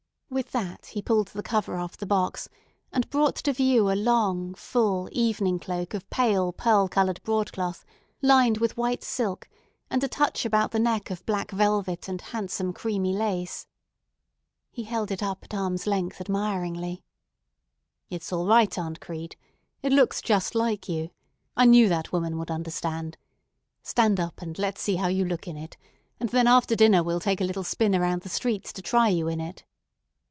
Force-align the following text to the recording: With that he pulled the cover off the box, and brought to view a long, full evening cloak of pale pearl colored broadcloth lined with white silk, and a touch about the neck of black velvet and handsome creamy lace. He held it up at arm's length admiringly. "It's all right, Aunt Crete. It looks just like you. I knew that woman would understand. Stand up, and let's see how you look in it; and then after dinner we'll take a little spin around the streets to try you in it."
With 0.33 0.51
that 0.53 0.85
he 0.85 1.01
pulled 1.01 1.27
the 1.27 1.43
cover 1.43 1.75
off 1.75 1.97
the 1.97 2.05
box, 2.05 2.47
and 2.93 3.09
brought 3.09 3.35
to 3.35 3.51
view 3.51 3.91
a 3.91 3.95
long, 3.99 4.53
full 4.53 5.09
evening 5.11 5.59
cloak 5.59 5.93
of 5.93 6.09
pale 6.09 6.53
pearl 6.53 6.87
colored 6.87 7.21
broadcloth 7.23 7.83
lined 8.21 8.59
with 8.59 8.77
white 8.77 9.03
silk, 9.03 9.49
and 9.89 10.01
a 10.05 10.07
touch 10.07 10.45
about 10.45 10.71
the 10.71 10.79
neck 10.79 11.09
of 11.11 11.25
black 11.25 11.51
velvet 11.51 12.07
and 12.07 12.21
handsome 12.21 12.71
creamy 12.71 13.11
lace. 13.11 13.67
He 14.71 14.83
held 14.83 15.11
it 15.11 15.21
up 15.21 15.43
at 15.43 15.53
arm's 15.53 15.85
length 15.85 16.21
admiringly. 16.21 17.03
"It's 18.09 18.31
all 18.31 18.45
right, 18.47 18.77
Aunt 18.77 19.01
Crete. 19.01 19.35
It 19.81 19.91
looks 19.91 20.21
just 20.21 20.55
like 20.55 20.87
you. 20.87 21.09
I 21.57 21.65
knew 21.65 21.89
that 21.89 22.13
woman 22.13 22.37
would 22.37 22.49
understand. 22.49 23.17
Stand 23.83 24.17
up, 24.17 24.41
and 24.41 24.57
let's 24.57 24.81
see 24.81 24.95
how 24.95 25.07
you 25.09 25.25
look 25.25 25.45
in 25.45 25.57
it; 25.57 25.75
and 26.21 26.29
then 26.29 26.47
after 26.47 26.73
dinner 26.73 27.03
we'll 27.03 27.19
take 27.19 27.41
a 27.41 27.45
little 27.45 27.65
spin 27.65 27.93
around 27.93 28.21
the 28.21 28.29
streets 28.29 28.71
to 28.71 28.81
try 28.81 29.09
you 29.09 29.27
in 29.27 29.41
it." 29.41 29.65